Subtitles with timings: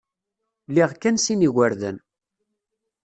[0.75, 1.97] Liɣ kan sin n yigerdan.